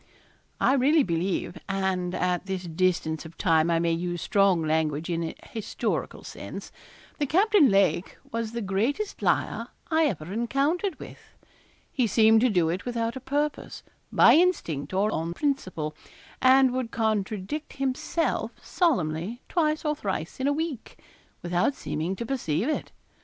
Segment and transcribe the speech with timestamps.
[0.59, 5.23] I really believe and at this distance of time I may use strong language in
[5.23, 6.71] a historical sense
[7.19, 11.19] that Captain Lake was the greatest liar I ever encountered with.
[11.91, 15.93] He seemed to do it without a purpose by instinct, or on principle
[16.41, 20.97] and would contradict himself solemnly twice or thrice in a week,
[21.43, 22.91] without seeming to perceive it.